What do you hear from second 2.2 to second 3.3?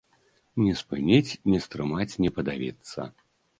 не падавіцца.